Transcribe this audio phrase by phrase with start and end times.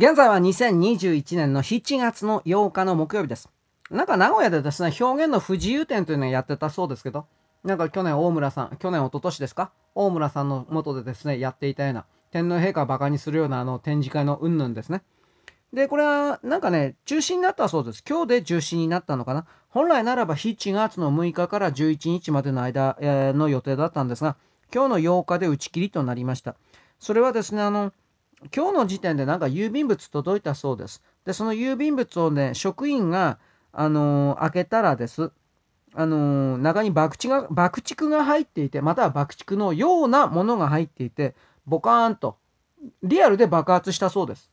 [0.00, 3.48] 現在は2021年の7月の8日の木曜日です。
[3.90, 7.26] なんか名古屋でですね、表現の不自由展というのをやってたそうですけど、
[7.64, 9.72] なんか去年大村さん、去年一昨年ですか？
[9.96, 15.02] 大村さんの元でですね、やっていたような、天皇陛下を馬鹿にするようなあの展示会の云々ですね。
[15.72, 18.04] で、これはなんかね、中止になったそうです。
[18.08, 19.46] 今日で中止になったのかな？
[19.68, 24.36] 本来ならば7月の6日から11日までの間、えー、の予定だったんですが、
[24.72, 26.54] 今日の8日で打ち切りとなりました。
[27.00, 27.92] それはですね、あの、
[28.54, 31.02] 今日の時点でなんか郵便物届いたそうです。
[31.24, 33.38] で、その郵便物をね、職員が、
[33.72, 35.32] あのー、開けたらです。
[35.94, 41.34] あのー、中に爆竹が、爆竹が入っていて、または爆竹のようなものが入っていて、
[41.66, 42.38] ボカーンと、
[43.02, 44.50] リアルで爆発したそうです。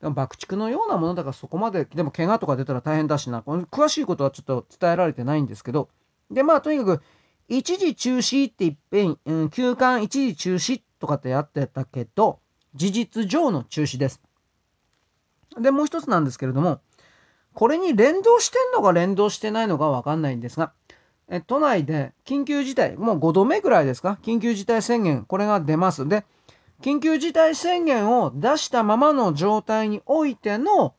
[0.00, 5.88] でも爆竹のようなものだからそこまで、でも怪我とか出たら大変だしな、この詳しいことはちょっと伝えられてないんですけど、
[6.30, 7.02] で、まあとにかく、
[7.48, 12.40] 一時中止っていっぺん、うん、休館一時中止とかってやってたけど、
[12.74, 14.20] 事実上の中止です。
[15.58, 16.80] で、もう一つなんですけれども、
[17.54, 20.72] これに連動してんのか連動してないのかわかんないんですが、
[21.28, 24.18] え都内で緊急事態、もう5度目ぐらいですか？
[24.22, 26.08] 緊急事態宣言、これが出ます。
[26.08, 26.24] で、
[26.82, 30.94] 緊急事態宣言を出したままの状態においての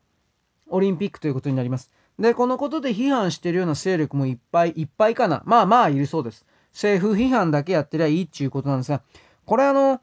[0.68, 1.90] オリンピックということになります。
[2.18, 5.42] で、このことで批判してるような勢力もいっぱいいっぱいかな。
[5.44, 6.44] まあまあいるそうです。
[6.72, 9.02] 政府批判だけやってりゃいいっていうことなんですが、
[9.44, 10.00] これあの、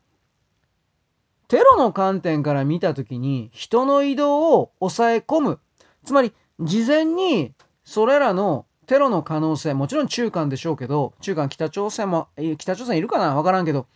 [1.50, 5.59] テロの観点から見たときに、人の移動を抑え込む。
[6.05, 12.27] つまり、事前に、それらのテロの可能性、もちろん中間でしょうけど、中間北朝鮮も、
[12.59, 13.36] 北朝鮮いるかな？
[13.36, 13.88] わからんけど、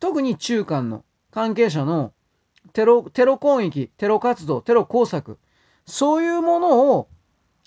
[0.00, 2.12] 特に中間の関係者の
[2.72, 5.38] テロ、テロ攻撃、テロ活動、テロ工作、
[5.84, 7.08] そういうものを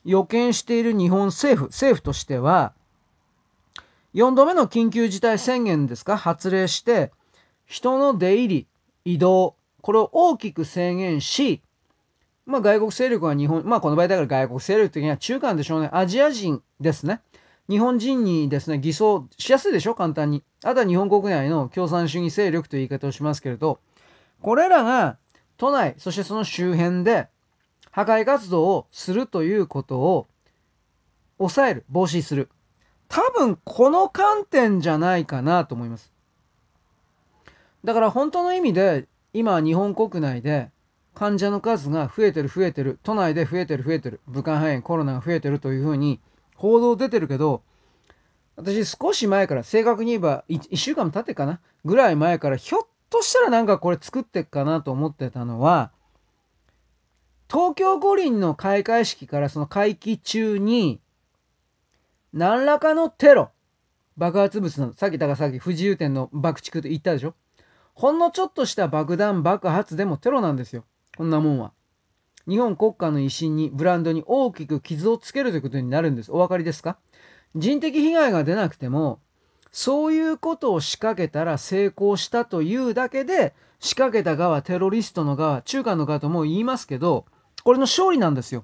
[0.05, 2.73] 予見している日本政府、政府としては、
[4.15, 7.11] 4度目の緊急事態宣言ですか、発令して、
[7.67, 8.67] 人の出入り、
[9.07, 11.61] 移動、これを大きく制限し、
[12.45, 15.89] まあ外国勢力は日本、まあこの場合だから外国勢力的には中間でしょうね。
[15.93, 17.21] アジア人ですね。
[17.69, 19.95] 日本人にですね、偽装しやすいでしょ？
[19.95, 20.43] 簡単に。
[20.61, 23.79] あとは日本国内の共産主義勢力という言い方をしますけれど、
[24.41, 25.17] これらが
[25.55, 27.29] 都内、そしてその周辺で
[27.91, 30.27] 破壊活動をするということを
[31.37, 32.49] 抑える、防止する。
[33.07, 36.11] 多分この観点じゃないかなと思います。
[37.87, 40.71] だから本当の意味で、今日本国内で
[41.15, 46.19] 患者の数が増えてる増えてる、都内で増えてる増えてる、武漢肺炎、コロナが増えてるというふうに
[46.57, 47.63] 報道出てるけど、
[48.57, 51.61] 私少し前から、正確に言えば 1, 1週間も経ってかな？
[51.85, 55.91] ぐらい前からひょっとしたらなんかこれ作ってっかなと思ってたのは、
[57.49, 60.99] 東京五輪の開会式からその会期中に、
[62.33, 63.51] 何らかのテロ、
[64.17, 67.33] 爆発物の、さっきだからさっき不自由店の爆竹と言ったでしょ？
[67.97, 70.85] ほんのちょっとした爆弾爆発でもテロなんですよ。
[71.17, 71.71] こんなもんは。
[72.47, 76.31] 日本国家の威信に、ブランドに大きく傷をつけるということになるんです。
[76.31, 76.99] お分かりですか？
[77.55, 79.19] 人的被害が出なくても、
[79.71, 87.25] そういうことを仕掛けたら成功したというだけで、仕掛けた側、テロリストの側、中間の側とも言いますけど、
[87.63, 88.63] これの勝利なんですよ。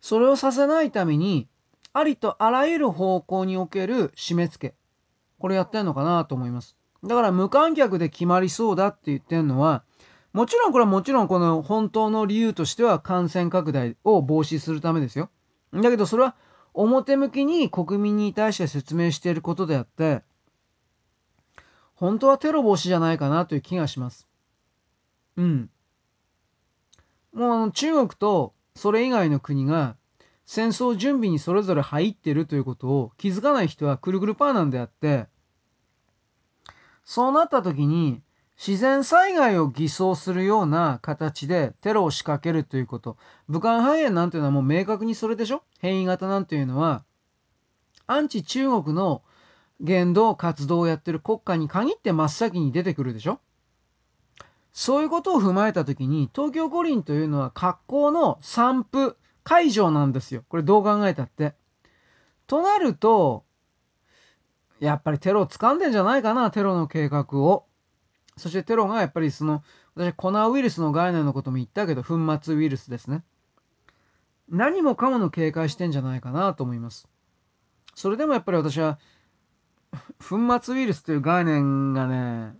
[0.00, 1.46] それをさせないために、
[1.92, 4.74] ありとあらゆる方向における締め付け。
[5.38, 6.77] これやってんのかなと思います。
[7.04, 9.84] だから無観客で決まりそうだって言ってんのは、
[10.32, 15.30] もちろんこれはもちろんこの本当の理由としては感染拡大を防止するためですよ。
[15.72, 16.34] だけどそれは
[16.74, 20.22] 表向きに国民に対して説明していることであって、
[21.94, 24.28] 本当はテロ防止じゃないかなという気がします。
[25.36, 25.70] うん。
[27.32, 29.96] もうあの中国とそれ以外の国が
[30.46, 35.26] 戦争準備にそれぞれ入ってるということを気づかない人はくるくるパーなんであって、
[37.08, 38.20] そうなった時に、
[38.58, 43.16] 自然災害を偽装するような形でテロを仕掛けるということ。
[43.48, 45.62] 武漢肺炎なんていうのはもう明確にそれでしょ？
[45.78, 47.02] 変異型なんていうのは、
[48.06, 49.22] アンチ中国の
[49.80, 53.40] 言動、活動をやってる国家に限って真っ先に出てくるでしょ？
[54.74, 60.44] そういうことを踏まえたときに、東京五輪というのは格好の散布会場なんですよ。
[60.50, 61.54] これどう考えたって。
[62.46, 63.44] となると、
[64.80, 67.66] やっぱりテロを掴んでんじゃないかな、テロの計画を。
[68.36, 69.62] そしてテロがやっぱりその、
[69.94, 73.24] 私、コナウイルスの概念のことも言ったけど、粉末ウイルスですね。
[74.48, 77.08] 何もかもの警戒してんじゃないかなと思います。
[77.94, 78.98] それでもやっぱり私は、
[80.18, 82.54] 粉末ウイルスという概念がね、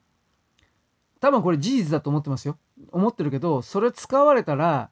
[1.21, 2.59] 多分これ事実だと思ってますよ。
[2.91, 4.91] 思ってるけど、それ使われたら、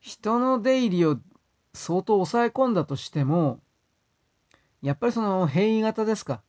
[0.00, 1.18] 人の出入りを
[1.74, 3.60] 相当抑え込んだとしても、
[4.82, 6.42] やっぱりその変異型ですか。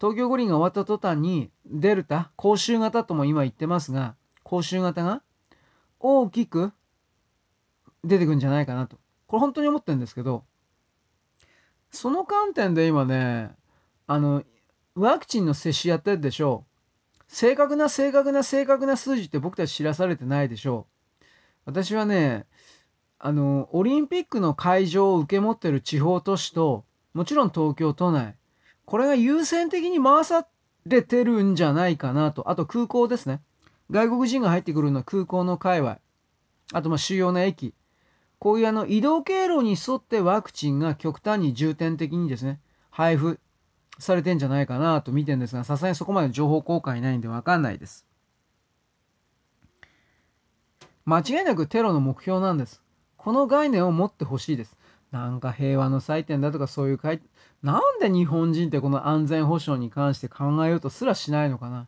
[0.00, 5.22] 東京五輪が終わった途端にデルタ、公衆型とも今言ってますが、報酬型が
[6.00, 6.72] 大きく
[8.04, 8.98] 出てくるんじゃないかなと。
[9.26, 10.44] これ本当に思ってるんですけど、
[11.90, 13.50] その観点で今ね、
[14.06, 14.42] あの、
[14.94, 17.24] ワクチンの接種やってるでしょう。
[17.28, 20.86] 正確な正確な正確な数字って僕たち知らされてないでしょ
[21.22, 21.24] う。
[21.64, 22.46] 私はね、
[23.18, 26.84] あの、オリンピックの会場を受け持ってる地方都市と、
[27.14, 28.34] もちろん東京都内、
[28.84, 30.46] これが優先的に回さ
[30.84, 32.50] れてるんじゃないかなと。
[32.50, 33.40] あと空港ですね。
[33.90, 35.98] 外国人が入ってくるのは空港の界隈。
[36.72, 37.72] あとまあ主要な駅。
[38.38, 43.38] こういうあの移動経路に沿ってワクチンが極端に重点的にですね、配布
[43.98, 48.04] されてんじゃないかなと見てるんですが、さすがにそこまで情報公開ないんでわかんないです。
[51.04, 52.82] 間違いなくテロの目標なんです。
[53.16, 54.76] この概念を持ってほしいです。
[55.14, 57.22] なんか平和の祭典だとかそういう会、
[57.62, 61.86] なんで日本人ってこの安全保障に関して考えようとすらしないのかな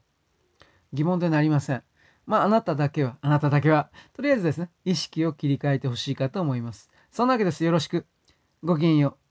[0.92, 1.82] 疑問でなりません。
[2.24, 6.88] まあ、あなただけは、あなただけは、とりあえずですね、意識を切り替えてほしいかと思います。
[7.10, 7.64] そんなわけです。
[7.64, 8.06] よろしく。
[8.62, 9.25] ごきげんよう。